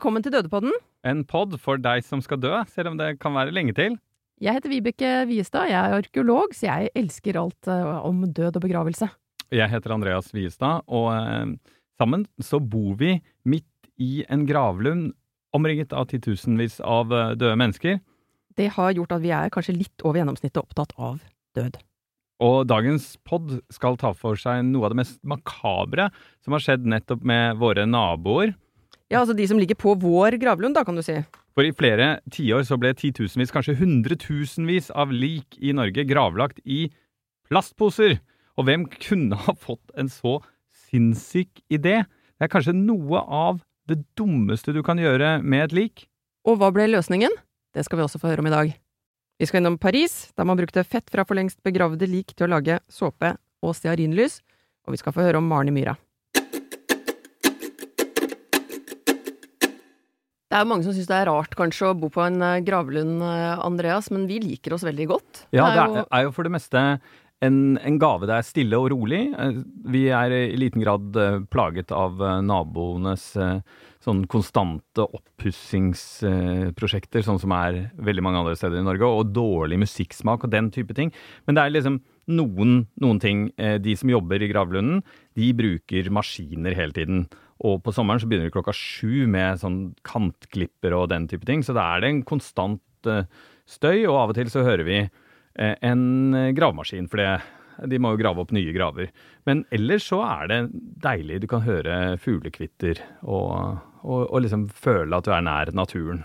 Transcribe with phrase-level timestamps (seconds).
[0.00, 0.72] Velkommen til Dødepodden.
[1.04, 3.98] En pod for deg som skal dø, selv om det kan være lenge til.
[4.40, 8.62] Jeg heter Vibeke Viestad, jeg er arkeolog, så jeg elsker alt uh, om død og
[8.64, 9.10] begravelse.
[9.52, 11.52] Jeg heter Andreas Viestad, og uh,
[12.00, 15.10] sammen så bor vi midt i en gravlund
[15.52, 18.00] omringet av titusenvis av uh, døde mennesker.
[18.56, 21.20] Det har gjort at vi er kanskje litt over gjennomsnittet opptatt av
[21.60, 21.76] død.
[22.40, 26.08] Og dagens pod skal ta for seg noe av det mest makabre
[26.40, 28.56] som har skjedd nettopp med våre naboer.
[29.10, 31.16] Ja, altså de som ligger på vår gravlund, da, kan du si.
[31.58, 36.84] For i flere tiår så ble titusenvis, kanskje hundretusenvis av lik i Norge gravlagt i
[37.50, 38.20] plastposer.
[38.54, 40.38] Og hvem kunne ha fått en så
[40.86, 42.04] sinnssyk idé?
[42.38, 43.58] Det er kanskje noe av
[43.90, 46.04] det dummeste du kan gjøre med et lik.
[46.46, 47.34] Og hva ble løsningen?
[47.74, 48.70] Det skal vi også få høre om i dag.
[49.40, 52.52] Vi skal innom Paris, der man brukte fett fra for lengst begravde lik til å
[52.54, 54.38] lage såpe og stearinlys,
[54.86, 55.96] og vi skal få høre om Maren i myra.
[60.50, 63.22] Det er jo mange som syns det er rart kanskje å bo på en gravlund,
[63.62, 65.44] Andreas, men vi liker oss veldig godt.
[65.54, 66.82] Ja, det er, er jo for det meste
[67.40, 69.20] en, en, gave det er stille og rolig.
[69.94, 71.14] Vi er i liten grad
[71.54, 73.30] plaget av naboenes
[74.00, 80.44] sånn konstante oppussingsprosjekter, sånn som er veldig mange andre steder i Norge, og dårlig musikksmak
[80.46, 81.10] og den type ting.
[81.44, 82.00] Men det er liksom
[82.32, 83.38] noen, noen ting.
[83.56, 85.02] De som jobber i gravlunden,
[85.36, 87.18] de bruker maskiner hele tiden.
[87.66, 91.64] Og på sommeren så begynner vi klokka sju med sånn kantklipper og den type ting.
[91.66, 93.26] Så da er det en konstant uh,
[93.68, 97.28] støy, og av og til så hører vi uh, en gravemaskin, for det,
[97.92, 99.12] de må jo grave opp nye graver.
[99.48, 100.60] Men ellers så er det
[101.04, 101.42] deilig.
[101.44, 106.24] Du kan høre fuglekvitter og, og, og liksom føle at du er nær naturen.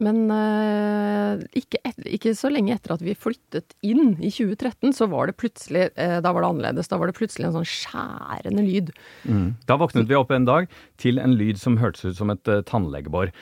[0.00, 5.08] Men uh, ikke, et, ikke, så lenge etter at vi flyttet inn i 2013, så
[5.12, 6.88] var det plutselig uh, Da var det annerledes.
[6.88, 8.94] Da var det plutselig en sånn skjærende lyd.
[9.28, 9.46] Mm.
[9.68, 12.62] Da våknet vi opp en dag til en lyd som hørtes ut som et uh,
[12.66, 13.34] tannlegebor.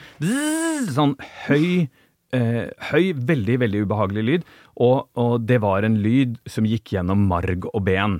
[0.89, 1.15] Sånn
[1.47, 1.87] høy,
[2.29, 4.49] høy, veldig, veldig ubehagelig lyd.
[4.79, 8.19] Og, og det var en lyd som gikk gjennom marg og ben.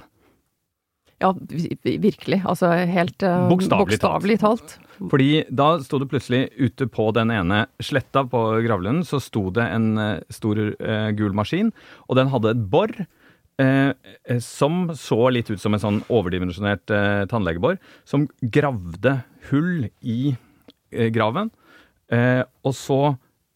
[1.19, 1.33] Ja,
[1.83, 2.41] virkelig.
[2.47, 4.77] Altså helt uh, bokstavelig talt.
[4.99, 9.65] Fordi da sto det plutselig ute på den ene sletta på gravlunden, så sto det
[9.71, 11.71] en uh, stor uh, gul maskin,
[12.07, 12.93] og den hadde et bor.
[14.39, 16.93] som så litt ut som en sånn overdimensjonert
[17.27, 17.75] tannlegebor,
[18.07, 19.17] som gravde
[19.49, 20.31] hull i
[21.11, 21.51] graven.
[22.63, 23.01] og så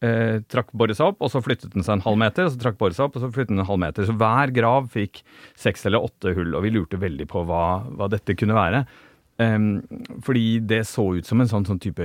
[0.04, 2.60] eh, trakk boret seg opp, og så flyttet den seg en halv meter, og så
[2.60, 4.06] trakk boret seg opp, og så flyttet den en halv meter.
[4.08, 5.22] Så hver grav fikk
[5.60, 7.64] seks eller åtte hull, og vi lurte veldig på hva,
[7.96, 8.84] hva dette kunne være.
[9.38, 9.82] Um,
[10.22, 12.04] fordi det så ut som en sånn, sånn type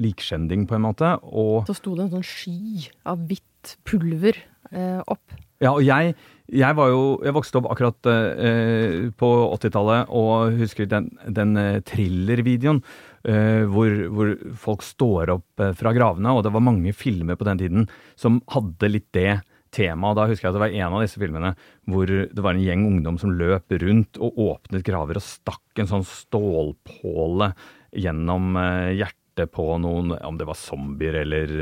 [0.00, 1.14] likskjending, på en måte.
[1.24, 4.38] Og Så sto det en sånn sky av hvitt pulver
[4.72, 5.36] eh, opp.
[5.60, 6.14] Ja, og jeg,
[6.48, 9.28] jeg var jo Jeg vokste opp akkurat eh, på
[9.58, 12.82] 80-tallet og husker den, den eh, thriller-videoen.
[13.20, 17.44] Uh, hvor, hvor, folk står opp uh, fra gravene, og det var mange filmer på
[17.44, 17.82] den tiden
[18.16, 19.42] som hadde litt det
[19.74, 20.18] temaet.
[20.18, 21.54] Da husker jeg at det var en av disse filmene
[21.90, 25.90] hvor det var en gjeng ungdom som løp rundt og åpnet graver og stakk en
[25.90, 27.52] sånn stålpåle
[27.96, 29.16] gjennom uh, hjertet
[29.54, 31.52] på noen, om det var zombier eller,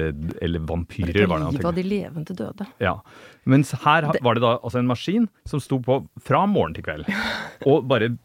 [0.42, 1.28] eller vampyrer.
[1.30, 2.66] var det Liv av de levende døde.
[2.82, 2.96] Ja.
[3.46, 7.06] Mens her var det da altså en maskin som sto på fra morgen til kveld.
[7.70, 8.16] Og bare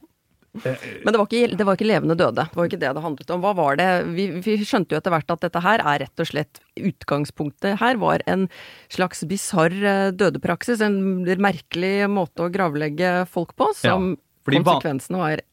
[0.53, 2.43] men det var, ikke, det var, ikke, levende døde.
[2.45, 3.41] Det var ikke det det handlet om.
[3.41, 3.87] Hva var det?
[4.13, 7.97] Vi, vi, skjønte jo etter hvert at dette her er rett og slett Utgangspunktet her
[8.01, 8.45] var en
[8.93, 10.83] slags bisarr eh, dødepraksis.
[10.85, 15.43] En merkelig måte å gravlegge folk på, som ja, konsekvensene var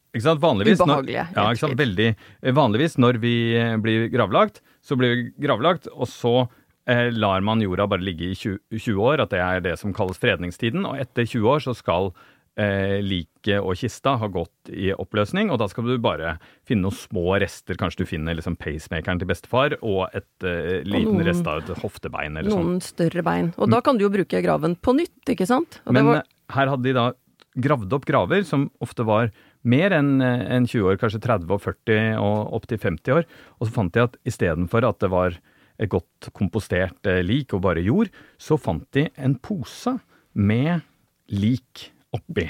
[0.41, 1.27] vanligvis, ubehagelige.
[1.31, 1.77] Når, ja, ikke sant?
[1.79, 2.09] Veldig.
[2.61, 6.35] Vanligvis når vi eh, blir gravlagt, så blir vi gravlagt, og så
[6.89, 9.93] eh, lar man jorda bare ligge i 20, 20 år, at det er det som
[9.93, 10.85] kalles fredningstiden.
[10.85, 12.11] Og etter 20 år så skal
[12.59, 16.35] eh, liket og kista har gått i oppløsning, og da skal du bare
[16.67, 17.77] finne noen små rester.
[17.79, 21.83] Kanskje du finner liksom pacemakeren til bestefar og et eh, liten noen, rest av et
[21.83, 22.83] hoftebein eller noen sånn.
[22.91, 23.53] større bein.
[23.57, 25.81] Og da kan du jo bruke graven på nytt, ikke sant?
[25.85, 26.25] Og Men var...
[26.57, 27.11] her hadde de da
[27.61, 29.31] gravd opp graver som ofte var
[29.67, 33.27] mer enn en 20 år, kanskje 30 og 40 og opp til 50 år.
[33.59, 35.35] Og så fant de at istedenfor at det var
[35.81, 38.11] et godt kompostert eh, lik og bare jord,
[38.41, 39.97] så fant de en pose
[40.33, 40.85] med
[41.31, 42.49] lik oppi.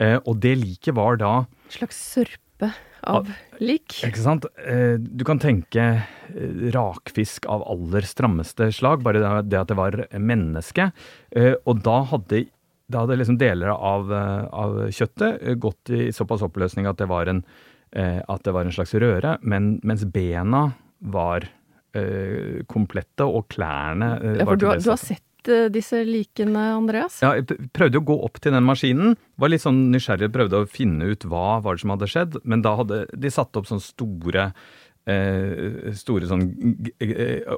[0.00, 2.72] Eh, og det liket var da En Slags sørpe?
[3.02, 3.28] av
[3.60, 3.94] lik.
[4.04, 4.44] Ikke sant?
[4.66, 9.92] Eh, Du kan tenke eh, rakfisk av aller strammeste slag, bare det- at det var
[10.18, 10.92] menneske.
[11.32, 12.46] Eh, Og da hadde,
[12.90, 17.44] da hadde liksom deler av, av kjøttet gått i såpass oppløsning at det var en,
[17.92, 21.48] at det var en slags røre, men, mens bena var
[21.94, 26.02] eh, komplette, og klærne eh, Ja, var for du, har- du har sett eh, disse
[26.04, 27.20] likene, Andreas?
[27.22, 29.16] Ja, jeg prøvde å gå opp til den maskinen.
[29.40, 32.40] Var litt sånn nysgjerrig, prøvde å finne ut hva var det som hadde skjedd.
[32.44, 34.50] Men da hadde de satt opp sånne store
[35.08, 36.44] eh, store sånn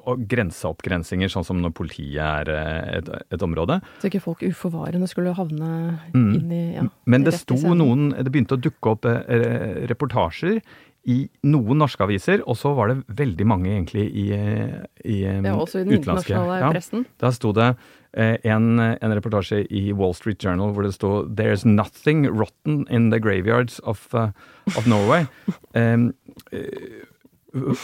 [0.07, 3.81] og grenseoppgrensinger, sånn som når politiet er eh, et, et område.
[4.03, 5.73] Så ikke folk uforvarende skulle havne
[6.13, 6.35] Mm.
[6.37, 10.61] inn i ja, Men det sto noen Det begynte å dukke opp eh, reportasjer
[11.11, 11.17] i
[11.51, 15.81] noen norske aviser, og så var det veldig mange egentlig i, i eh, Ja, også
[15.81, 16.31] i den utenlandske.
[16.31, 16.71] internasjonale Ja.
[16.71, 17.07] pressen.
[17.19, 17.69] Da sto det
[18.15, 23.11] eh, en, en reportasje i Wall Street Journal hvor det sto There's nothing rotten in
[23.11, 24.31] the graveyards of, uh,
[24.77, 25.27] of Norway.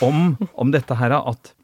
[0.03, 1.55] Om, om dette her at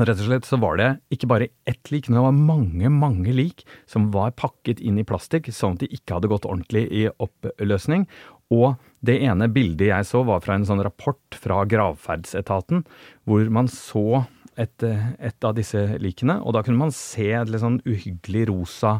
[0.00, 3.32] Rett og slett så var det ikke bare ett lik, men det var mange, mange
[3.34, 7.02] lik som var pakket inn i plastikk, sånn at de ikke hadde gått ordentlig i
[7.20, 8.06] oppløsning.
[8.54, 12.84] Og det ene bildet jeg så, var fra en sånn rapport fra gravferdsetaten,
[13.28, 14.26] hvor man så
[14.60, 18.48] et, eh, et av disse likene, og da kunne man se et litt sånn uhyggelig
[18.50, 18.98] rosa,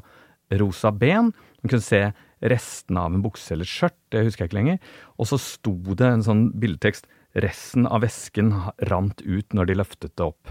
[0.56, 1.32] rosa ben.
[1.60, 4.78] Man kunne se restene av en bukse eller et skjørt, det husker jeg ikke lenger.
[5.20, 7.06] Og så sto det en sånn bildetekst
[7.38, 8.48] Resten av væsken
[8.90, 10.48] rant ut når de løftet det opp.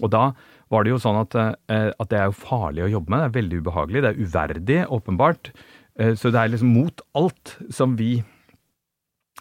[0.00, 0.30] Og da
[0.72, 1.34] var det jo sånn at,
[1.68, 4.22] eh, at det er jo farlig å jobbe med, det er veldig ubehagelig, det er
[4.22, 5.50] uverdig, åpenbart.
[5.98, 8.24] Eh, Så det er liksom mot alt som vi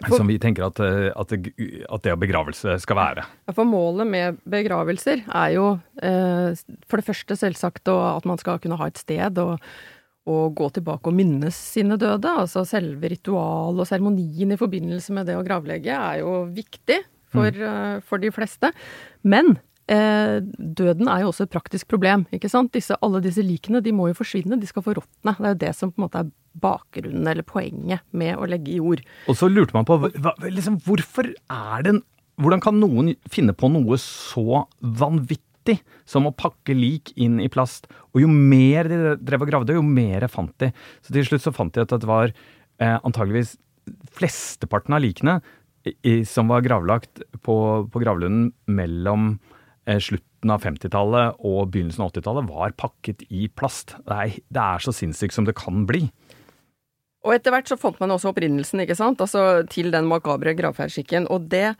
[0.09, 3.25] som vi tenker at, eh, at, at det å begravelse skal være.
[3.47, 5.65] Ja, For målet med begravelser er jo
[6.01, 6.51] eh,
[6.89, 9.59] for det første selvsagt å- at man skal kunne ha et sted og,
[10.27, 12.29] og gå tilbake og minnes sine døde.
[12.29, 17.01] Altså selve ritualet og seremonien i forbindelse med det å gravlegge er jo viktig
[17.31, 18.01] for, mm.
[18.07, 18.73] for de fleste.
[19.23, 19.59] Men eh,
[19.91, 22.71] døden er jo også et praktisk problem, ikke sant.
[22.75, 25.33] Disse, alle disse likene de må jo forsvinne, de skal forråtne.
[25.35, 28.73] Det er jo det som på en måte er bakgrunnen eller poenget med å legge
[28.73, 29.03] i jord.
[29.31, 31.99] Og så lurte man på hva, liksom, hvorfor er det
[32.41, 35.75] Hvordan kan noen finne på noe så vanvittig
[36.09, 37.85] som å pakke lik inn i plast?
[38.15, 40.71] Og jo mer de drev og gravde, jo mer fant de.
[41.05, 43.59] Så til slutt så fant de at det var eh, antageligvis
[44.15, 45.37] flesteparten av likene
[45.83, 47.55] i, som var gravlagt på,
[47.91, 53.95] på gravlunden mellom eh, slutten av 50-tallet og begynnelsen av 80-tallet, var pakket i plast.
[54.05, 56.05] Det er, det er så sinnssykt som det kan bli.
[57.25, 61.27] Og etter hvert så fant man også opprinnelsen, ikke sant, altså til den makabre gravferdsskikken.
[61.29, 61.75] Og det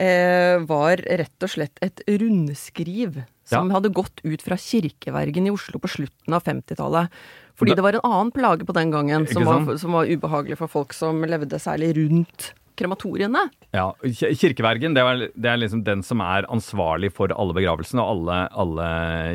[0.00, 3.18] eh, var rett og slett et rundskriv
[3.48, 3.74] som Ja.
[3.78, 7.08] hadde gått ut fra kirkevergen i Oslo på slutten av 50-tallet.
[7.56, 10.56] Fordi Da- det var en annen plage på den gangen som var, som var ubehagelig
[10.58, 13.44] for folk som levde særlig rundt krematoriene.
[13.76, 18.12] Ja, Kirkevergen det er, det er liksom den som er ansvarlig for alle begravelsene og
[18.14, 18.88] alle, alle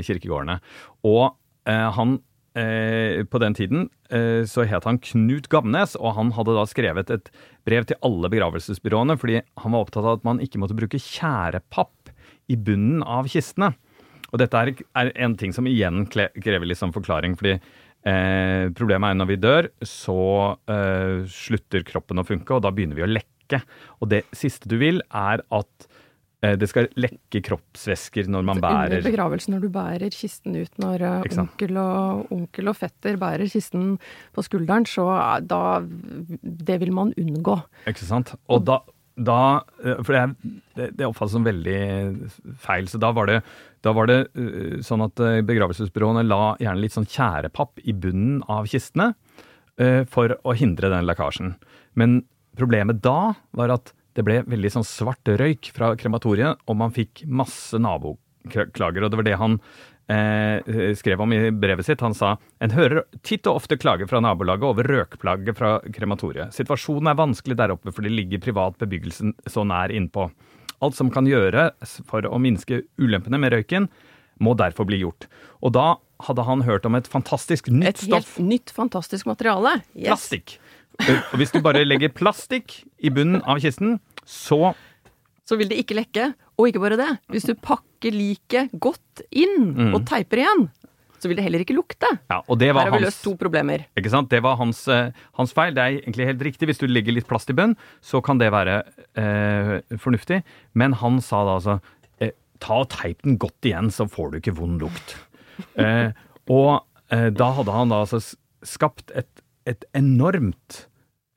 [0.07, 0.59] kirkegårdene.
[1.07, 1.25] Og
[1.69, 2.17] eh, han
[2.57, 7.13] eh, På den tiden eh, så het han Knut Gamnes, og han hadde da skrevet
[7.13, 7.31] et
[7.67, 12.13] brev til alle begravelsesbyråene fordi han var opptatt av at man ikke måtte bruke tjærepapp
[12.51, 13.73] i bunnen av kistene.
[14.33, 19.13] Og dette er, er en ting som igjen krever litt sånn forklaring, fordi eh, problemet
[19.13, 20.17] er når vi dør, så
[20.73, 23.29] eh, slutter kroppen å funke, og da begynner vi å lekke.
[24.01, 25.87] Og det siste du vil, er at
[26.43, 30.73] eh, det skal lekke kroppsvæsker når man Under bærer begravelsen, når du bærer kisten ut,
[30.79, 33.97] når eh, onkel og, onkel og fetter bærer kisten
[34.33, 37.61] på skulderen, så er- da Det vil man unngå.
[37.87, 38.33] Ikke sant?
[38.49, 38.79] Og da,
[39.17, 42.87] da eh, For det, det, oppfattes som veldig feil.
[42.87, 43.41] Så da var det,
[43.83, 48.41] da var det eh, sånn at eh, begravelsesbyråene la gjerne litt sånn tjærepapp i bunnen
[48.49, 49.13] av kistene
[49.77, 51.55] eh, for å hindre den lekkasjen.
[51.95, 52.23] Men
[52.57, 57.23] problemet da var at det ble veldig sånn svart røyk fra krematoriet, og man fikk
[57.25, 59.01] masse naboklager.
[59.01, 59.57] Og det var det han
[60.11, 62.03] eh, skrev om i brevet sitt.
[62.05, 66.53] Han sa en hører titt og ofte klager fra nabolaget over røkplagget fra krematoriet.
[66.53, 70.29] Situasjonen er vanskelig der oppe for det ligger privat bebyggelse så nær innpå.
[70.83, 73.89] Alt som kan gjøres for å minske ulempene med røyken,
[74.43, 75.27] må derfor bli gjort.
[75.63, 75.93] Og da
[76.27, 78.39] hadde han hørt om et fantastisk nytt Et helt stoff.
[78.43, 79.77] nytt, fantastisk materiale.
[79.93, 80.07] Yes.
[80.09, 80.57] Plastikk.
[81.01, 84.73] Og hvis du bare legger plastikk i bunnen av kisten, så
[85.43, 86.29] så vil det ikke lekke.
[86.55, 89.93] Og ikke bare det, hvis du pakker liket godt inn Mm.
[89.97, 90.69] og teiper igjen,
[91.19, 92.07] så vil det heller ikke lukte.
[92.29, 93.83] Ja, og det Her var har vi løst to problemer.
[93.97, 94.29] Ikke sant?
[94.29, 95.73] Det var hans, eh, hans feil.
[95.73, 96.67] Det er egentlig helt riktig.
[96.69, 98.83] Hvis du legger litt plast i bunn, så kan det være
[99.15, 100.43] eh, fornuftig.
[100.75, 101.81] Men han sa da altså
[102.21, 105.15] eh, ta og teip den godt igjen, så får du ikke vond lukt.
[105.75, 106.11] Eh,
[106.49, 108.19] og eh, da hadde han da altså
[108.63, 109.27] skapt et,
[109.69, 110.85] et enormt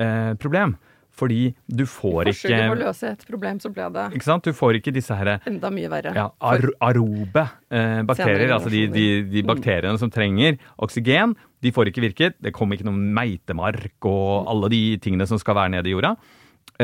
[0.03, 0.77] eh, problem.
[1.17, 4.45] fordi du får Forsøket på å løse et problem, så ble det Ikke sant?
[4.45, 6.13] Du får ikke disse her, enda mye verre.
[6.13, 11.33] ja, ar arobe eh, bakterier, altså de, de, de bakteriene som trenger oksygen,
[11.65, 12.37] de får ikke virket.
[12.45, 16.17] Det kom ikke noen meitemark og alle de tingene som skal være nede i jorda.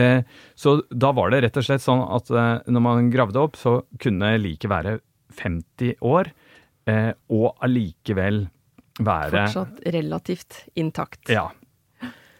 [0.00, 0.22] Eh,
[0.56, 3.82] så da var det rett og slett sånn at eh, når man gravde opp, så
[4.00, 4.96] kunne liket være
[5.36, 6.32] 50 år,
[6.88, 8.46] eh, og allikevel
[9.00, 11.28] være Fortsatt relativt intakt.
[11.32, 11.48] Ja.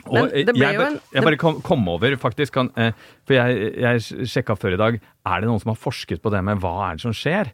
[0.05, 2.91] Og Men det ble jeg, jo en- jeg bare kom, kom over, faktisk, kan, eh,
[3.25, 6.43] for jeg, jeg sjekka før i dag, er det noen som har forsket på det
[6.43, 7.53] med hva er det som skjer?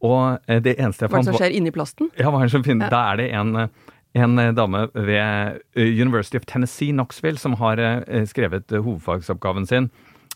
[0.00, 2.08] Og eh, det eneste jeg Hva er det som skjer inni plasten?
[2.16, 2.88] ja, hva er det som finner?
[2.88, 2.90] Ja.
[2.90, 3.68] Da er det en, eh,
[4.14, 7.76] en eh, dame ved University of Tennessee, Knoxville, som har
[8.26, 9.90] skrevet hovedfagsoppgaven sin.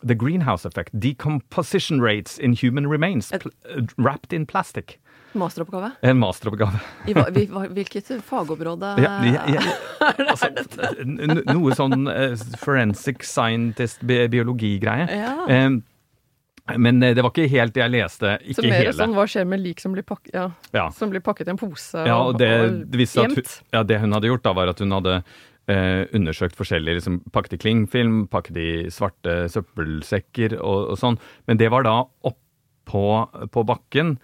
[0.05, 0.91] The Greenhouse Effect.
[1.01, 3.33] Decomposition rates in human remains
[3.97, 4.99] wrapped in plastic.
[5.39, 5.93] Masteroppgave?
[6.07, 6.79] En masteroppgave.
[7.11, 9.63] I hva, vi- hva- hvilket fagområde Ja, ja, ja.
[10.31, 10.51] altså,
[11.03, 15.09] n- noe sånn eh, forensic scientist, bi biologigreie.
[15.11, 15.35] Ja.
[15.67, 15.81] Um,
[16.81, 18.95] men eh, det var ikke helt jeg leste, Så mer hele.
[18.97, 20.87] sånn hva skjer med lik som blir, pakket, ja, Ja.
[20.97, 22.49] som blir pakket i en pose Ja, og det,
[22.95, 23.35] det hun,
[23.75, 25.19] ja, det hun hadde gjort, da, var at hun hadde
[25.69, 31.19] eh, undersøkt forskjellige liksom, Pakket i klingfilm, pakket i svarte søppelsekker og, og sånn.
[31.49, 33.05] Men det var da oppå
[33.53, 34.17] på bakken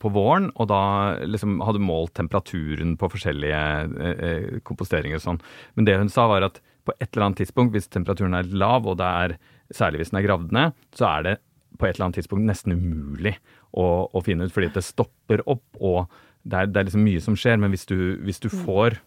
[0.00, 0.80] på våren, og da
[1.28, 3.62] liksom hadde målt temperaturen på forskjellige
[4.00, 5.40] eh, eh, komposteringer og sånn.
[5.76, 8.86] Men det hun sa, var at på et eller annet tidspunkt, hvis temperaturen er lav,
[8.90, 9.36] og det er
[9.72, 11.34] særlig hvis den er gravd ned, så er det
[11.78, 13.36] på et eller annet tidspunkt nesten umulig
[13.72, 16.08] å, å finne ut, fordi det stopper opp, og
[16.42, 18.98] det er, det er liksom mye som skjer, men hvis du, hvis du får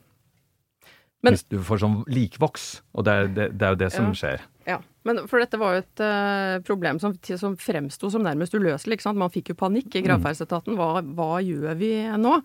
[1.25, 4.05] Men- Hvis du får sånn likvoks, og det er, det, det er jo det som
[4.11, 4.13] Ja.
[4.13, 4.41] skjer.
[5.05, 8.97] Men for dette var jo et eh, problem som, som fremsto som nærmest uløselig.
[8.97, 9.21] ikke sant?
[9.21, 10.77] Man fikk jo panikk i gravferdsetaten.
[10.79, 12.39] Hva, hva gjør vi nå?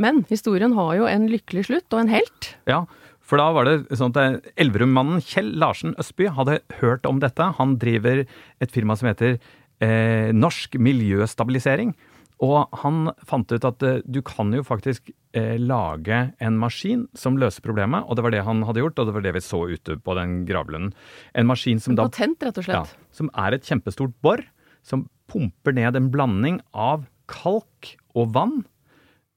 [0.00, 2.52] Men historien har jo en lykkelig slutt, og en helt.
[2.68, 2.84] Ja,
[3.24, 7.52] for da var det sånn at eh, Elverum-mannen Kjell Larsen Østby hadde hørt om dette.
[7.60, 11.94] Han driver et firma som heter eh, Norsk Miljøstabilisering.
[12.40, 17.36] Og han fant ut at eh, du kan jo faktisk eh, lage en maskin som
[17.40, 19.60] løser problemet, og det var det han hadde gjort, og det var det vi så
[19.68, 20.94] ute på den gravlunden.
[21.36, 22.94] En maskin som da Patent, rett og slett.
[22.94, 24.42] ja, som er et kjempestort bor,
[24.86, 28.56] som pumper ned en blanding av kalk og vann,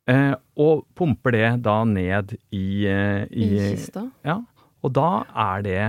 [0.10, 4.07] eh, og pumper det da ned i, eh, I, i kista.
[4.25, 4.39] Ja,
[4.83, 5.81] og da er det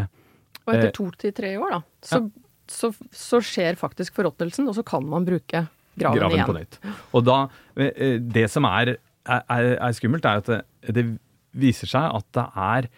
[0.65, 2.21] Og etter eh, to til tre år, da, så,
[2.67, 5.67] så, så skjer faktisk forråtnelsen, og så kan man bruke
[6.01, 6.49] graven, graven igjen.
[6.49, 6.79] på nytt.
[7.15, 7.39] Og da,
[7.79, 10.63] eh, det som er, er, er skummelt, er at det,
[10.97, 11.07] det
[11.55, 12.89] viser seg at det er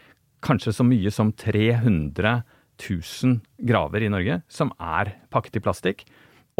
[0.47, 2.41] kanskje så mye som 300
[2.77, 6.05] 000 graver i Norge som er pakket i plastikk.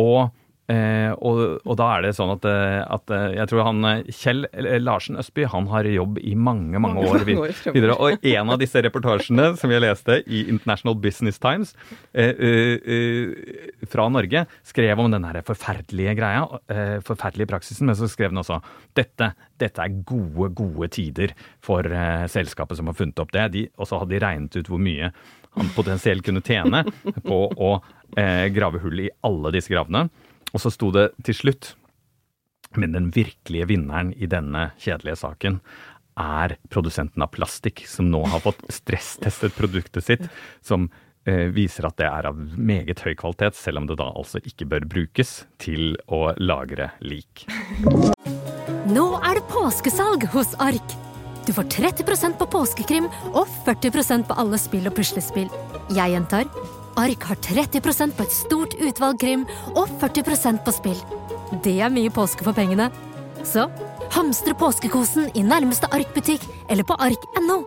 [0.01, 0.33] Og,
[0.73, 4.11] eh, og, og da er det sånn at, eh, at eh, jeg tror han eh,
[4.11, 4.47] Kjell
[4.83, 7.97] Larsen Østby han har jobb i mange, mange år videre.
[7.97, 11.75] Og en av disse reportasjene som jeg leste i International Business Times
[12.13, 16.45] eh, eh, fra Norge, skrev om den forferdelige greia,
[17.07, 18.61] forferdelige praksisen, men så skrev den også
[18.99, 21.87] dette, dette er gode, gode tider for
[22.33, 23.47] selskapet som har funnet opp det.
[23.55, 25.13] De, og så hadde de regnet ut hvor mye
[25.57, 26.83] han potensielt kunne tjene
[27.25, 27.71] på å
[28.57, 30.07] grave hull i alle disse gravene.
[30.57, 31.75] Og så sto det til slutt
[32.77, 35.61] men den virkelige vinneren i denne kjedelige saken
[36.17, 40.25] er produsenten av plastikk, som nå har fått stresstestet produktet sitt,
[40.65, 40.89] som
[41.29, 44.69] eh, viser at det er av meget høy kvalitet, selv om det da altså ikke
[44.73, 47.45] bør brukes til å lagre lik.
[48.89, 50.97] Nå er det påskesalg hos Ark!
[51.47, 55.53] Du får 30% på påskekrim og 40% på alle spill og puslespill.
[55.95, 56.49] Jeg gjentar
[56.97, 59.43] Ark har 30% på et stort utvalg krim
[59.75, 61.01] og 40% på spill.
[61.65, 62.89] Det er mye påske for pengene.
[63.45, 63.67] Så
[64.17, 67.61] hamstre påskekosen i nærmeste Ark-butikk eller på ark.no.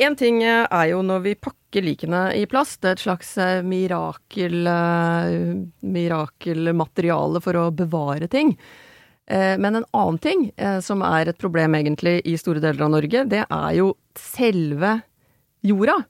[0.00, 3.58] En ting er jo når vi pakker likene i plast, det er et slags eh,
[3.60, 5.34] mirakel, eh,
[5.84, 8.54] mirakelmateriale for å bevare ting.
[9.30, 12.90] Eh, Men en annen ting eh, som er et problem egentlig i store deler av
[12.96, 14.96] Norge, det er jo selve
[15.66, 16.00] jorda.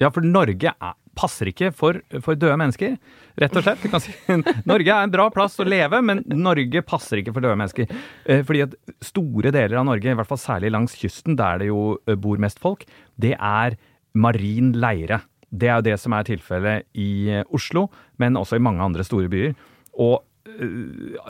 [0.00, 2.94] Ja, for Norge er, passer ikke for, for døde mennesker,
[3.42, 3.82] rett og slett.
[4.00, 4.14] Si,
[4.70, 7.90] Norge er en bra plass å leve, men Norge passer ikke for døde mennesker.
[8.24, 11.68] Eh, Fordi at store deler av Norge, i hvert fall særlig langs kysten, der det
[11.68, 12.86] jo bor mest folk,
[13.20, 13.76] det er
[14.16, 15.20] marin leire.
[15.50, 17.88] Det er jo det som er tilfellet i Oslo,
[18.22, 19.52] men også i mange andre store byer.
[20.00, 20.22] Og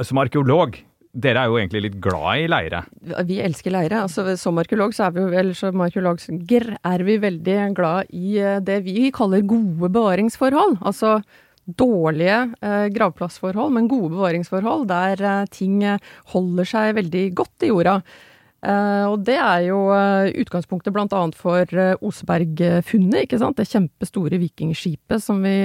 [0.07, 0.77] som arkeolog,
[1.11, 2.85] dere er jo egentlig litt glad i leire.
[3.27, 4.05] Vi elsker leire.
[4.07, 8.61] Altså, som arkeolog så er vi vel, som arkeologer er vi veldig glad i eh,
[8.63, 10.79] det vi kaller gode bevaringsforhold.
[10.87, 11.19] Altså
[11.67, 16.03] dårlige eh, gravplassforhold, men gode bevaringsforhold der eh, ting eh,
[16.35, 17.97] holder seg veldig godt i jorda.
[18.61, 21.67] Eh, og det er jo eh, utgangspunktet annet for
[22.07, 23.59] Oseberg-funnet, ikke sant.
[23.59, 25.59] Det kjempestore vikingskipet som vi,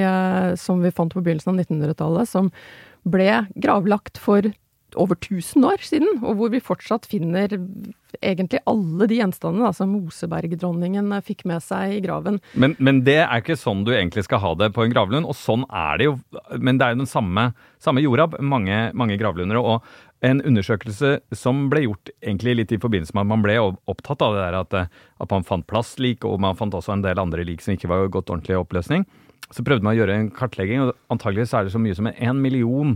[0.58, 2.54] som vi fant på begynnelsen av 1900-tallet, som
[3.06, 4.50] ble gravlagt for
[5.02, 7.52] over 1000 år siden, og hvor vi fortsatt finner
[8.22, 12.40] egentlig alle de gjenstandene da, som Oseberg-dronningen eh, fikk med seg i graven.
[12.54, 15.38] Men, men det er ikke sånn du egentlig skal ha det på en gravlund, og
[15.38, 16.18] sånn er det jo.
[16.58, 17.50] Men det er jo den samme,
[17.84, 19.60] samme jorda, mange, mange gravlunder.
[19.60, 24.24] Og en undersøkelse som ble gjort egentlig litt i forbindelse med at man ble opptatt
[24.26, 27.22] av det der at, eh, at man fant plastlik, og man fant også en del
[27.22, 29.06] andre lik som ikke var gått ordentlig i oppløsning.
[29.54, 32.42] Så prøvde man å gjøre en kartlegging, og antageligvis er det så mye som en
[32.42, 32.96] million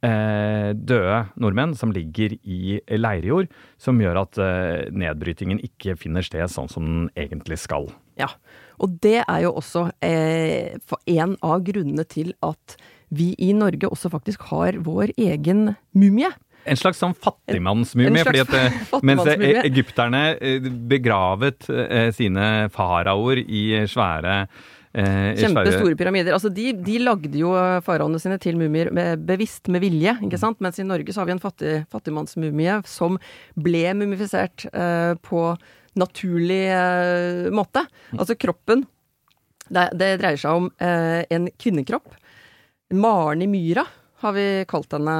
[0.00, 3.48] døde nordmenn som ligger i leirjord,
[3.82, 7.90] som gjør at eh, nedbrytingen ikke finner sted sånn som den egentlig skal.
[8.18, 8.30] Ja,
[8.78, 10.78] og det er jo også eh,
[11.10, 12.78] en av grunnene til at
[13.14, 16.30] vi i Norge også faktisk har vår egen mumie.
[16.68, 18.24] En slags sånn fattigmannsmumie.
[18.26, 24.42] fordi at eh, Mens e- egypterne eh, begravet eh, sine faraoer i svære
[24.98, 26.34] Eh, Kjempestore pyramider.
[26.34, 27.52] Altså de, de, lagde jo
[27.86, 30.58] faraoene sine til mumier med, bevisst med vilje, ikke sant.
[30.64, 33.20] Mens i Norge så har vi en fattig, fattigmannsmumie som
[33.58, 35.42] ble mumifisert eh, på
[35.98, 37.84] naturlig eh, måte.
[38.16, 38.86] Altså kroppen
[39.68, 42.10] det, det, dreier seg om eh, en kvinnekropp.
[42.96, 43.84] Maren i myra
[44.18, 45.14] har vi kalt henne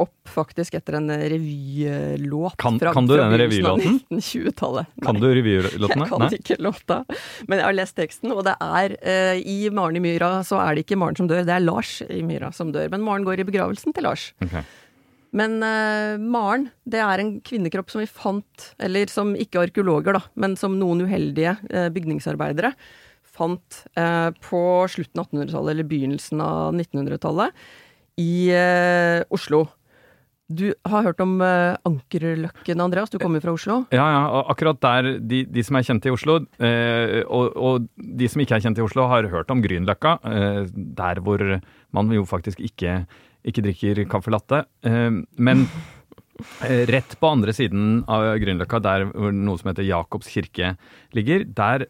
[0.00, 3.98] opp, faktisk, etter en revylåt kan, fra, kan du den revylåten?
[4.08, 4.94] 1920-tallet.
[5.04, 6.04] Kan du revylåten?
[6.04, 6.30] Jeg kan Nei?
[6.38, 7.00] ikke låta,
[7.44, 10.78] men jeg har lest teksten, og det er uh, I Maren i myra så er
[10.78, 12.88] det ikke Maren som dør, det er Lars i myra som dør.
[12.94, 14.30] Men Maren går i begravelsen til Lars.
[14.40, 14.64] Okay.
[15.36, 20.24] Men uh, Maren, det er en kvinnekropp som vi fant, eller som ikke arkeologer, da,
[20.40, 22.72] men som noen uheldige uh, bygningsarbeidere
[23.30, 23.76] fant
[24.42, 27.54] på slutten av 1800-tallet eller begynnelsen av 1900-tallet
[28.20, 29.66] i uh, Oslo.
[30.50, 33.12] Du har hørt om uh, Ankerløkken, Andreas?
[33.12, 33.84] Du kommer fra Oslo?
[33.94, 34.22] Ja, ja.
[34.50, 38.58] Akkurat der, de, de som er kjent i Oslo, uh, og, og, de som ikke
[38.58, 40.16] er kjent i Oslo, har hørt om Grünerløkka.
[40.26, 40.66] Uh,
[40.98, 41.44] der hvor
[41.94, 43.04] man jo faktisk ikke,
[43.46, 44.64] ikke drikker caffè latte.
[45.38, 45.64] men
[46.88, 50.74] rett på andre siden av Grünerløkka, der hvor noe som heter Jakobs kirke
[51.16, 51.86] ligger, der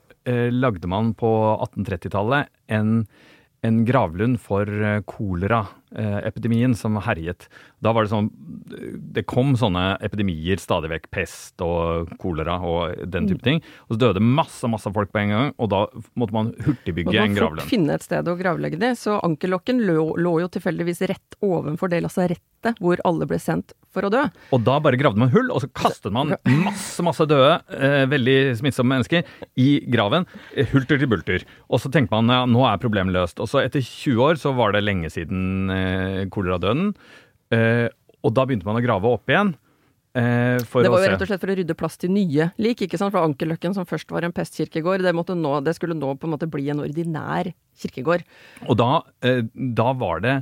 [0.50, 1.28] lagde man på
[1.61, 3.05] 1830-tallet en
[3.66, 4.64] en gravlund for
[5.90, 7.48] koleraepidemien som herjet.
[7.81, 8.31] Da var det sånn
[9.14, 11.11] Det kom sånne epidemier stadig vekk.
[11.11, 13.61] Pest og kolera og den type ting.
[13.88, 15.87] Og så døde masse masse folk på en gang, og da
[16.18, 17.64] måtte man hurtigbygge en gravlund.
[17.64, 18.94] Fort finne et sted å gravlegge det.
[19.00, 24.07] Så Ankerlokken lå, lå jo tilfeldigvis rett ovenfor det lasarettet hvor alle ble sendt for
[24.07, 24.22] å dø.
[24.55, 28.37] Og da bare gravde man hull, og så kastet man masse masse døde, eh, veldig
[28.61, 29.24] smittsomme mennesker,
[29.59, 30.26] i graven.
[30.55, 31.46] Eh, hulter til bulter.
[31.70, 33.40] Og så tenkte man ja, nå er problemet løst.
[33.42, 35.80] Og så etter 20 år så var det lenge siden eh,
[36.33, 36.95] koleradøden.
[37.55, 37.88] Eh,
[38.21, 39.55] og da begynte man å grave opp igjen.
[40.11, 42.83] Eh, det var jo rett og slett for å rydde plass til nye lik.
[42.83, 43.14] ikke sant?
[43.14, 46.51] For Ankerløkken, som først var en pestkirkegård, det, nå, det skulle nå på en måte
[46.51, 48.27] bli en ordinær kirkegård.
[48.66, 48.90] Og da,
[49.23, 50.37] eh, da var det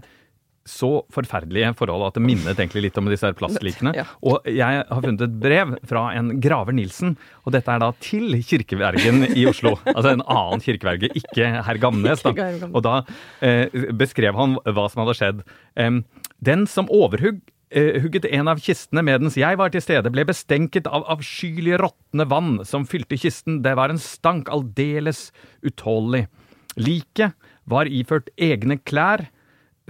[0.68, 3.94] så forferdelige forhold at det minnet egentlig litt om disse her plastlikene.
[3.96, 4.06] Ja.
[4.22, 8.36] Og jeg har funnet et brev fra en Graver Nilsen, og dette er da til
[8.46, 9.76] kirkevergen i Oslo.
[9.96, 12.24] altså en annen kirkeverge, ikke herr Gamnes.
[12.24, 12.34] Da.
[12.70, 12.96] Og da
[13.44, 13.66] eh,
[13.98, 15.46] beskrev han hva som hadde skjedd.
[15.78, 16.02] Um,
[16.44, 20.88] den som overhugg eh, hugget en av kistene medens jeg var til stede, ble bestenket
[20.90, 23.62] av avskyelig råtne vann som fylte kisten.
[23.64, 25.28] Det var en stank aldeles
[25.66, 26.26] utålelig.
[26.78, 27.34] Liket
[27.68, 29.26] var iført egne klær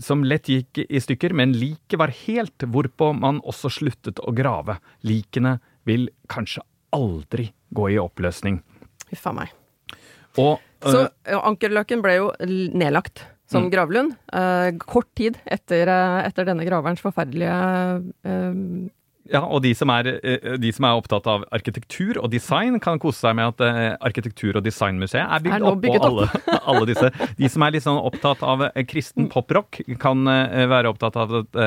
[0.03, 4.79] som lett gikk i stykker, men liket var helt, hvorpå man også sluttet å grave.
[5.07, 5.59] Likene
[5.89, 8.61] vil kanskje aldri gå i oppløsning.
[9.11, 9.55] Huff a meg.
[10.39, 13.71] Og, Så uh, Ankerløkken ble jo nedlagt som mm.
[13.73, 14.15] gravlund.
[14.33, 17.57] Uh, kort tid etter, uh, etter, denne graverens forferdelige
[18.29, 18.61] uh,
[19.33, 20.09] ja, og de som, er,
[20.61, 24.65] de som, er, opptatt av arkitektur og design, kan kose seg med at Arkitektur- og
[24.65, 26.29] designmuseet er bygd er opp på alle,
[26.71, 27.11] alle, disse.
[27.39, 29.31] De som er litt sånn opptatt av kristen mm.
[29.35, 31.61] poprock, kan være opptatt av at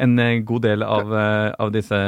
[0.00, 0.16] en
[0.48, 1.12] god del av,
[1.60, 1.98] av disse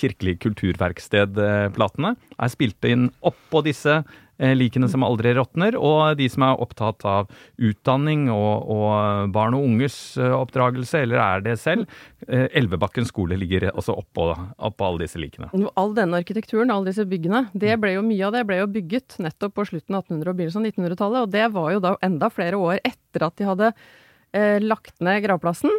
[0.00, 4.21] kirkelige kulturverkstedplatene er spilt inn oppå disse Eh,
[4.56, 7.30] likene som aldri råtner, og de som er opptatt av
[7.62, 11.86] utdanning og, og barn og unges eh, oppdragelse, eller er det selv.
[12.26, 15.52] Eh, Elvebakken skole ligger også oppå, oppå alle disse likene.
[15.78, 19.18] All denne arkitekturen, alle disse byggene, det ble jo mye av det ble jo bygget
[19.22, 22.32] nettopp på slutten av 1800- og begynnelsen av 1900-tallet, og det var jo da enda
[22.32, 23.90] flere år etter at de hadde eh,
[24.32, 25.70] lagt ned gravplassen.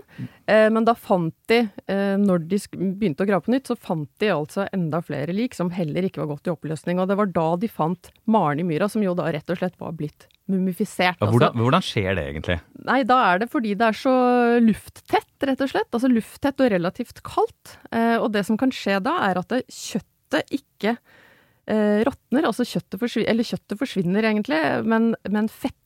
[0.45, 2.59] Eh, men da fant de, eh, når de
[2.99, 6.21] begynte å grave på nytt, så fant de altså enda flere lik som heller ikke
[6.23, 7.01] var gått i oppløsning.
[7.01, 9.79] Og det var da de fant Maren i myra, som jo da rett og slett
[9.81, 11.17] var blitt mumifisert.
[11.21, 11.63] Ja, hvordan, altså.
[11.63, 12.59] hvordan, skjer det egentlig?
[12.83, 14.15] Nei, da er det fordi det er så
[14.63, 15.89] lufttett, rett og slett.
[15.91, 17.77] Altså lufttett og relativt kaldt.
[17.91, 22.99] Eh, og det som kan skje da, er at kjøttet ikke eh, råtner, altså kjøttet
[22.99, 25.79] forsvinner, eller kjøttet forsvinner egentlig, men, men fettet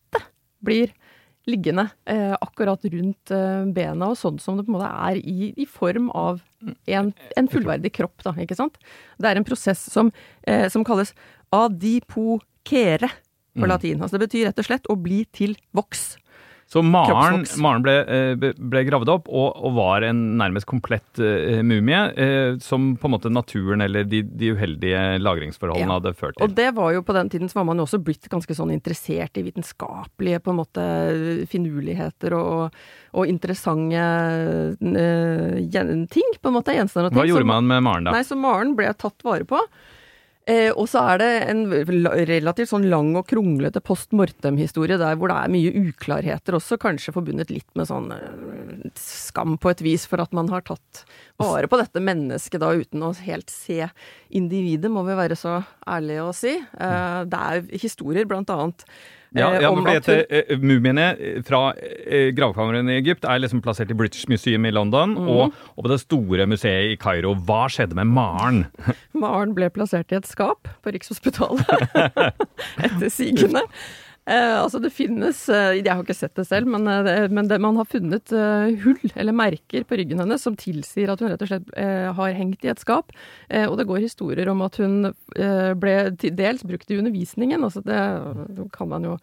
[0.65, 0.91] blir
[1.47, 5.51] liggende eh, akkurat rundt eh, bena, og sånn som det på en måte er i,
[5.55, 6.41] i form av
[6.89, 8.79] en, en, fullverdig kropp, da, ikke sant.
[9.21, 10.11] Det er en prosess som,
[10.47, 11.13] eh, som kalles
[11.55, 13.09] adipokere
[13.57, 13.71] på mm.
[13.71, 14.01] latin.
[14.01, 16.17] Altså det betyr rett og slett å bli til voks.
[16.67, 21.61] Så Maren, Maren ble, eh, ble, gravd opp og, og, var en nærmest komplett uh,
[21.63, 25.95] mumie, uh, som på en måte naturen eller de, de uheldige lagringsforholdene ja.
[25.95, 26.43] hadde ført til.
[26.43, 28.75] Og det var jo på den tiden så var man jo også blitt ganske sånn
[28.75, 30.87] interessert i vitenskapelige på en måte
[31.53, 32.75] finurligheter og,
[33.15, 34.03] og interessante
[34.83, 36.75] uh, ting, på en måte.
[36.75, 37.21] Gjenstander og ting.
[37.23, 38.17] Hva gjorde man med Maren da?
[38.17, 39.63] Nei, så Maren ble tatt vare på.
[40.47, 41.65] Eh, og så er det en
[42.29, 47.11] relativt sånn lang og kronglete post mortem-historie der hvor det er mye uklarheter også, kanskje
[47.15, 51.03] forbundet litt med sånn eh, skam på et vis for at man har tatt
[51.41, 53.89] vare på dette mennesket da uten å helt se
[54.31, 56.55] individet, må vi være så ærlige å si.
[56.55, 58.87] Eh, det er historier blant annet
[59.35, 61.09] ja, eh, ja om at uh, Mumiene
[61.47, 61.73] fra
[62.37, 65.27] gravkammeren i Egypt er liksom plassert i British Museum i London mm.
[65.27, 67.35] og, og, på det store museet i Kairo.
[67.47, 68.65] Hva skjedde med Maren?
[69.23, 71.65] Maren ble plassert i et skap på Rikshospitalet
[72.85, 73.65] etter sigende.
[74.27, 77.47] Eh, altså det finnes eh, Jeg har ikke sett det selv, men, eh, det, men
[77.47, 81.31] det, man har funnet eh, hull eller merker på ryggen hennes som tilsier at hun
[81.31, 81.71] rett og slett
[82.17, 83.13] har hengt i et skap.
[83.47, 85.11] Og det går historier om at hun
[85.79, 87.63] ble dels brukt i undervisningen.
[87.63, 87.99] Altså det,
[88.57, 89.15] det kan man jo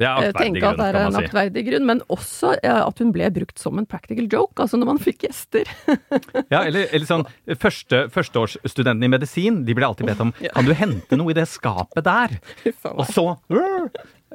[0.00, 3.88] tenke at det er en aktverdig grunn, men også at hun ble brukt som en
[3.88, 5.68] practical joke, altså når man fikk gjester.
[6.52, 7.26] ja, eller, eller sånn
[7.60, 11.46] første, Førsteårsstudentene i medisin de ble alltid bedt om kan du hente noe i det
[11.50, 12.38] skapet der?
[12.98, 13.26] Og så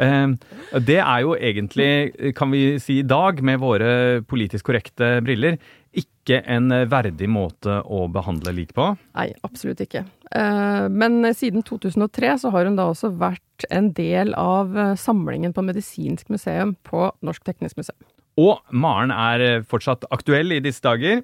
[0.01, 0.36] Ehm,
[0.84, 5.58] det er jo egentlig, kan vi si i dag, med våre politisk korrekte briller,
[6.00, 8.88] ikke en verdig måte å behandle lik på?
[9.18, 10.06] Nei, absolutt ikke.
[10.36, 15.54] Ehm, men siden 2003 så har hun da også vært en del av eh, samlingen
[15.56, 18.00] på Medisinsk museum på Norsk Teknisk Museum.
[18.42, 21.24] Og Maren er fortsatt aktuell i disse dager.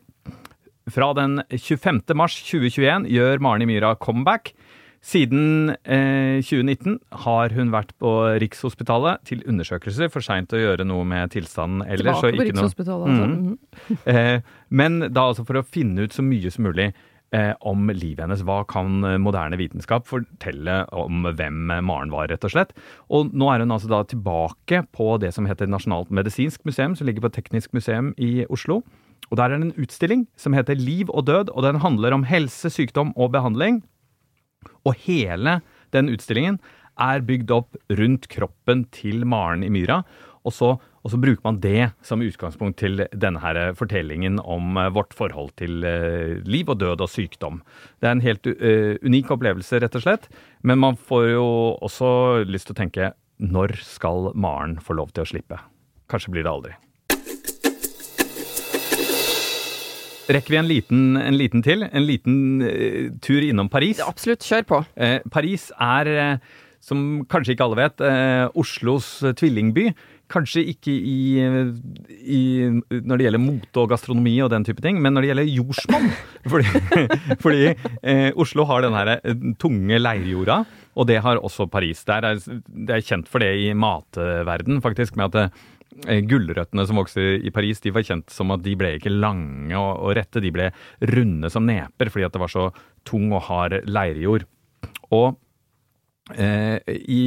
[0.92, 2.04] Fra den 25.
[2.18, 4.54] mars 2021 gjør Maren i Myra comeback.
[5.02, 8.10] Siden eh, 2019 har hun vært på
[8.42, 10.12] Rikshospitalet til undersøkelse.
[10.14, 12.22] For seint å gjøre noe med tilstanden ellers.
[12.22, 13.26] Tilbake på Rikshospitalet, altså.
[13.26, 13.58] Mm.
[13.88, 13.98] -hmm.
[14.14, 16.94] eh, men da altså for å finne ut så mye som mulig
[17.34, 18.46] eh, om livet hennes.
[18.46, 22.74] Hva kan moderne vitenskap fortelle om hvem Maren var, rett og slett?
[23.10, 27.08] Og nå er hun altså da tilbake på det som heter Nasjonalt medisinsk museum, som
[27.08, 28.84] ligger på Teknisk museum i Oslo.
[29.32, 32.24] Og der er det en utstilling som heter Liv og død, og den handler om
[32.24, 33.82] helse, sykdom og behandling.
[34.88, 35.60] Og hele
[35.96, 36.60] den utstillingen
[37.02, 40.02] er bygd opp rundt kroppen til Maren i myra.
[40.42, 44.90] Og så, og så, bruker man det som utgangspunkt til denne her fortellingen om eh,
[44.94, 47.62] vårt forhold til uh, liv og død og sykdom.
[48.02, 50.30] Det er en helt uh, unik opplevelse, rett og slett.
[50.66, 51.48] Men man får jo
[51.78, 52.12] også
[52.50, 55.62] lyst til å tenke når skal Maren få lov til å slippe?
[56.10, 56.74] Kanskje blir det aldri.
[60.32, 61.84] Rekker vi en liten, en liten til?
[61.88, 64.02] En liten uh, tur innom Paris?
[64.04, 64.82] Absolutt, kjør på.
[64.96, 68.02] Uh, Paris er, uh, som kanskje ikke alle vet,
[68.58, 69.92] Oslos tvillingby.
[70.32, 71.44] Kanskje ikke i,
[72.24, 72.40] i,
[72.90, 76.08] når det gjelder mote og gastronomi og den type ting, men når det gjelder jordsmonn.
[76.52, 76.66] Fordi,
[77.44, 79.12] fordi Oslo har den her
[79.62, 80.64] tunge leirjorda,
[80.98, 82.02] og det har også Paris.
[82.10, 85.62] Er, det er kjent for det i matverden, faktisk, med at Eh,
[86.30, 90.12] gulrøttene som vokser i Paris, de var kjent som at de ble ikke lange og,
[90.18, 90.72] rette, de ble
[91.12, 92.68] runde som neper fordi at det var så
[93.08, 94.46] tung og hard leirjord.
[95.12, 95.36] Og
[96.36, 97.24] eh, i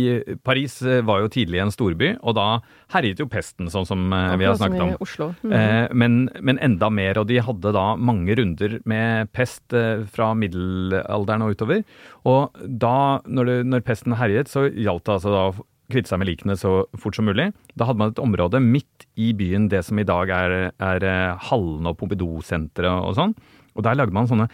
[0.46, 2.46] Paris eh, var jo tidlig en storby, og da
[2.94, 4.94] herjet jo pesten, sånn som eh, vi har snakket om.
[5.04, 5.30] Oslo.
[5.42, 10.06] Mm eh, men, men, enda mer, og de hadde da mange runder med pest eh,
[10.10, 11.84] fra middelalderen og utover.
[12.30, 15.46] Og da, når, det, når pesten herjet, så gjaldt det altså da
[15.92, 17.50] kvitte seg med likene så fort som mulig.
[17.78, 21.48] Da hadde man et område midt i byen, det som i dag er, er eh,
[21.50, 23.34] Hallen og Pompidou-senteret og sånn.
[23.74, 24.48] Og der lagde man sånne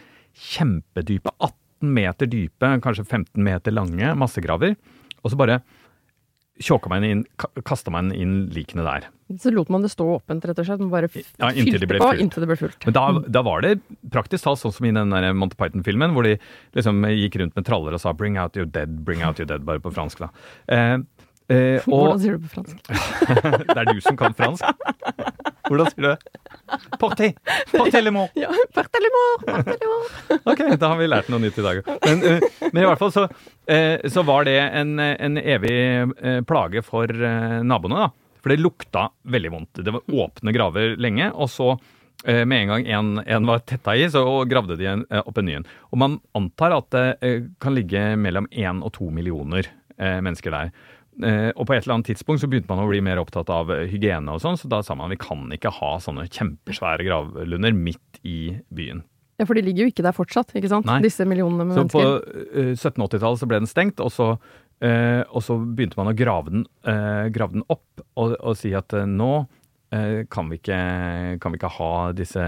[0.51, 4.77] kjempedype, 18 meter dype, kanskje 15 meter lange massegraver.
[5.21, 5.61] Og så bare
[6.61, 7.23] tjåka man inn,
[7.65, 9.09] kasta man inn likene der.
[9.41, 10.83] Så lot man det stå åpent, rett og slett?
[10.83, 12.85] Man bare ja, inntil fylte på inntil det ble fullt.
[12.89, 13.05] Men da,
[13.39, 13.77] da, var det
[14.13, 16.37] praktisk talt sånn som i den der Monty Python-filmen, hvor de
[16.77, 19.65] liksom gikk rundt med traller og sa 'bring out your dead', 'bring out your dead',
[19.65, 20.31] bare på fransk, da.
[20.69, 20.99] Eh,
[21.51, 22.79] Eh, og, Hvordan sier du det på fransk?
[23.75, 24.87] det er du som kan fransk.
[25.67, 26.19] Hvordan sier du det?
[27.03, 27.31] Porté!
[27.73, 28.39] Porté le mot!
[28.39, 29.53] Ja, porté le mot!
[30.53, 31.83] ok, da har vi lært noe nytt i dag.
[32.07, 35.77] Men, uh, men i hvert fall så, uh, så var det en, en evig
[36.17, 38.37] uh, plage for naboene, da.
[38.41, 39.83] For det lukta veldig vondt.
[39.85, 41.75] Det var åpne graver lenge, og så
[42.25, 45.39] Eh, med en gang en, en var tetta i, så gravde de en, eh, opp
[45.41, 45.69] en ny en.
[45.89, 50.69] Og man antar at det eh, kan ligge mellom én og to millioner mennesker der.
[51.21, 54.33] Og på et eller annet tidspunkt så begynte man å bli mer opptatt av hygiene
[54.33, 58.57] og sånn, så da sa man vi kan ikke ha sånne kjempesvære gravlunder midt i
[58.73, 59.05] byen.
[59.41, 60.89] Ja, for de ligger jo ikke der fortsatt, ikke sant?
[60.89, 60.99] Nei.
[61.05, 62.27] Disse millionene med så mennesker.
[62.77, 64.33] Så på 1780-tallet så ble den stengt, og så,
[64.81, 66.67] og så begynte man å grave den,
[67.37, 69.33] grave den opp og, og, si at nå
[69.91, 70.79] Eh, kan vi, ikke,
[71.43, 72.43] kan vi ikke ha disse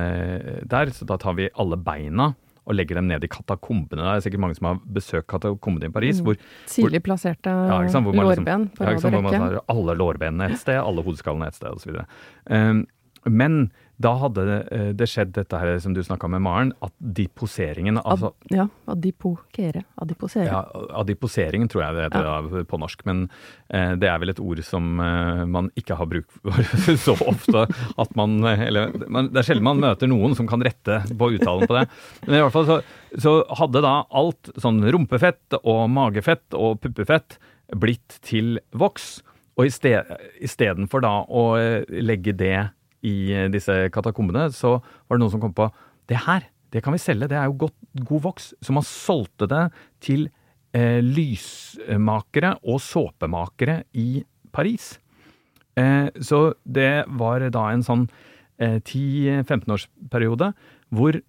[0.63, 2.29] der, så da tar vi alle beina
[2.62, 4.03] og legger dem ned i katakombene.
[4.05, 6.20] Det er sikkert mange som har besøkt katakombene i Paris.
[6.20, 6.29] Mm.
[6.29, 9.12] Hvor, Tidlig plasserte ja, lårben på rad og rekke.
[9.16, 12.03] Hvor man har alle lårbenene et sted, alle hodeskallene et sted osv.
[12.46, 12.85] Um,
[13.29, 13.71] men
[14.03, 18.33] da hadde eh, det skjedd dette her som du snakka med Maren, at adiposeringen altså,
[18.33, 19.85] Ad, Ja, adipokere.
[20.03, 20.49] Adiposere.
[20.49, 20.63] Ja,
[20.99, 22.65] adiposeringen tror jeg det heter ja.
[22.69, 23.25] på norsk, men
[23.69, 26.75] eh, det er vel et ord som eh, man ikke har bruk for
[27.07, 31.03] så ofte at man Eller man, det er sjelden man møter noen som kan rette
[31.07, 31.87] på uttalen på det.
[32.27, 32.81] Men i hvert fall så,
[33.23, 37.39] så hadde da alt sånn rumpefett og magefett og puppefett
[37.79, 39.21] blitt til voks.
[39.61, 42.57] Og istedenfor da å eh, legge det
[43.07, 45.69] i eh, disse katakombene, så var det noen som kom på
[46.11, 47.77] det her, det kan vi selge, det er jo godt,
[48.09, 48.53] god voks.
[48.65, 49.65] Så man solgte det
[50.05, 50.29] til
[50.73, 54.95] eh, lysmakere og såpemakere i Paris.
[55.77, 58.07] Eh, så det var da en sånn
[58.61, 60.53] eh, 10-15-årsperiode
[60.93, 61.21] hvor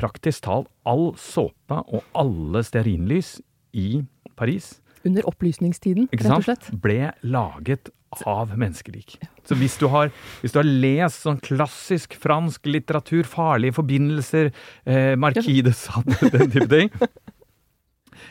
[0.00, 3.38] praktisk talt all såpe og alle stearinlys
[3.76, 4.02] i
[4.38, 6.70] Paris Under opplysningstiden, rett og slett?
[6.82, 7.90] Ble laget
[8.26, 9.18] av menneskelik.
[9.46, 10.10] Så hvis du har,
[10.42, 14.50] hvis du har lest sånn klassisk fransk litteratur, farlige forbindelser,
[14.84, 16.90] eh, Marquis de Sade, den type ting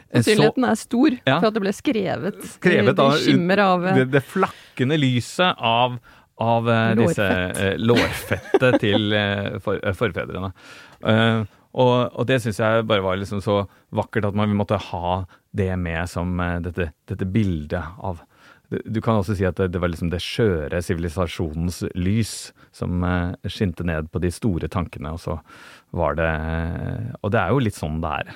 [0.10, 4.22] Sannsynligheten er stor ja, for at det ble skrevet, skrevet av, skimmer av det, det,
[4.26, 5.96] flakkende lyset av,
[6.42, 7.00] av lårfett.
[7.00, 7.30] disse
[7.66, 10.52] eh, lårfettet til eh, for, forfedrene.
[11.70, 13.62] Og, og, det syns jeg bare var liksom så
[13.94, 18.24] vakkert at man måtte ha det med som dette, dette bildet av
[18.70, 23.86] du kan også si at det, var liksom det skjøre sivilisasjonens lys som eh, skinte
[23.88, 25.40] ned på de store tankene, og så
[25.96, 26.30] var det
[27.24, 28.26] Og det er jo litt sånn det er.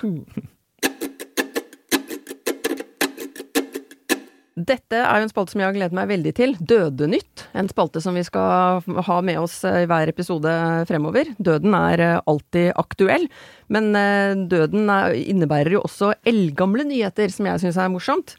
[4.54, 6.52] Dette er jo en spalte som jeg har gledet meg veldig til.
[6.62, 7.48] Dødenytt.
[7.58, 10.50] En spalte som vi skal ha med oss i hver episode
[10.86, 11.30] fremover.
[11.42, 13.26] Døden er eh, alltid aktuell,
[13.74, 18.36] men eh, døden innebærer jo også eldgamle nyheter, som jeg syns er morsomt.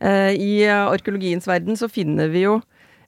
[0.00, 2.58] Eh, I arkeologiens verden så finner vi jo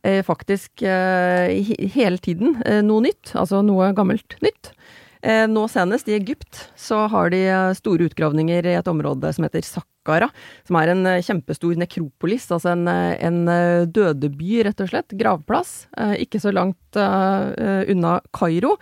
[0.06, 1.52] eh, faktisk eh,
[1.94, 4.72] hele tiden noe nytt, altså noe gammelt nytt.
[5.50, 7.40] Nå senest i Egypt så har de
[7.74, 10.28] store utgravninger i et område som heter Sakkara.
[10.62, 13.40] som er en kjempestor nekropolis, altså en, en
[13.90, 15.16] dødeby, rett og slett.
[15.18, 15.88] Gravplass.
[16.22, 18.76] Ikke så langt unna Kairo.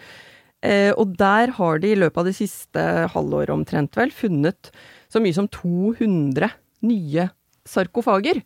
[1.00, 2.84] Og der har de i løpet av det siste
[3.16, 4.68] halvåret omtrent vel funnet
[5.08, 6.52] så mye som 200
[6.84, 7.30] nye
[7.68, 8.42] sarkofager.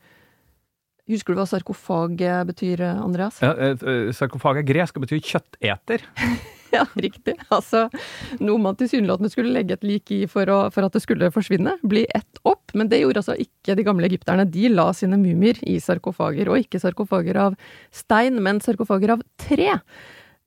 [1.11, 3.41] Husker du hva sarkofag betyr, Andreas?
[3.43, 6.05] Ja, eh, eh, sarkofag er gresk og betyr kjøtteter.
[6.77, 7.35] ja, riktig.
[7.51, 7.89] Altså
[8.39, 11.77] noe man tilsynelatende skulle legge et lik i for, å, for, at det skulle forsvinne.
[11.83, 12.71] Bli ett opp.
[12.79, 14.47] Men det gjorde altså ikke de gamle egypterne.
[14.47, 16.53] De la sine mumier i sarkofager.
[16.53, 17.59] Og ikke sarkofager av
[17.91, 19.81] stein, men sarkofager av tre.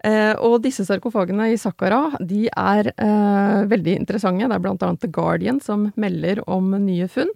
[0.04, 4.48] Eh, og disse sarkofagene i Sakkara de er eh, veldig interessante.
[4.48, 7.32] Det er annet The Guardian som melder om nye funn.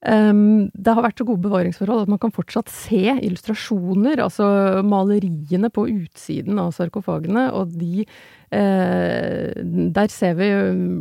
[0.00, 4.46] Um, det har vært så gode bevaringsforhold at man kan fortsatt se illustrasjoner, altså
[4.86, 9.52] maleriene på utsiden av sarkofagene, og de eh,
[9.92, 10.48] Der ser vi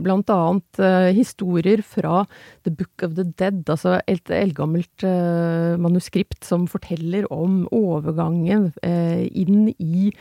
[0.04, 2.26] blant annet eh, historier fra
[2.68, 9.72] The Book of the Dead, altså et eldgammelt eh, manuskript som forteller om overgangen inn
[9.80, 10.12] i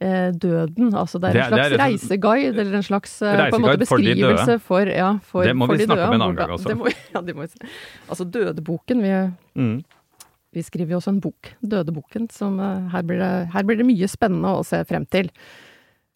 [0.00, 0.94] døden.
[0.96, 4.56] Altså det er en slags det er, reiseguide, eller en slags eh, en måte, beskrivelse
[4.58, 6.74] for, for, ja, for, Det må vi snakke om en annen gang også.
[6.78, 7.46] Må, ja, må,
[8.08, 9.04] altså Dødeboken.
[9.04, 9.14] Vi,
[9.60, 9.76] mm.
[10.56, 13.88] vi, skriver jo også en bok, Dødeboken, som uh, her, blir det, her blir det
[13.92, 15.28] mye spennende å se frem til.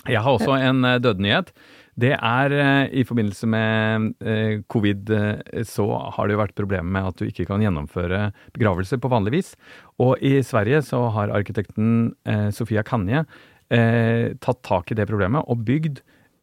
[0.08, 1.52] Jeg har også en dødenyhet.
[1.96, 2.52] Det er
[2.90, 5.12] i forbindelse med covid
[5.64, 9.36] så har det jo vært problemer med at du ikke kan gjennomføre begravelser på vanlig
[9.36, 9.52] vis.
[10.02, 12.10] Og i Sverige så har arkitekten
[12.52, 13.22] Sofia Kanje
[13.74, 16.00] eh, tatt tak i det problemet og bygd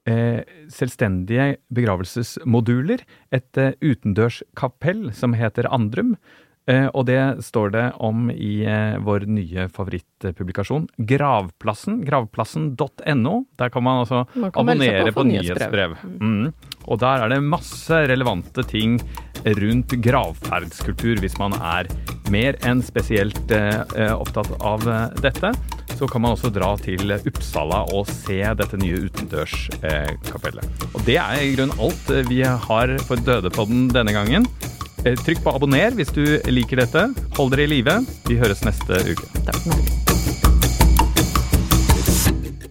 [0.09, 3.03] eh, selvstendige begravelsesmoduler.
[3.33, 6.15] Et eh, utendørskapell som heter Andrum.
[6.69, 12.01] Eh, og det står det om i eh, vår nye favorittpublikasjon, Gravplassen.
[12.05, 13.35] Gravplassen.no.
[13.57, 15.97] Der kan man altså man kan abonnere på, på nyhetsbrev.
[16.21, 16.51] Mm.
[16.85, 18.99] Og der er det masse relevante ting
[19.41, 21.89] rundt gravferdskultur, hvis man er
[22.29, 24.85] mer enn spesielt eh, opptatt av
[25.21, 25.53] dette.
[25.97, 30.85] så kan man også dra til Uppsala og se dette nye utendørskapellet.
[30.93, 34.47] Og det er i grunnen alt vi har for Dødepodden denne gangen.
[35.05, 37.07] Eh, Trykk på abonner hvis du liker dette.
[37.37, 37.97] Hold dere i live.
[38.29, 39.25] Vi høres neste uke.
[39.47, 39.61] Takk.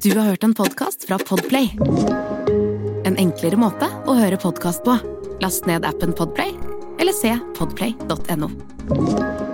[0.01, 1.75] Du har hørt en podkast fra Podplay.
[3.05, 4.97] En enklere måte å høre podkast på.
[5.43, 6.55] Last ned appen Podplay,
[7.01, 9.50] eller se podplay.no.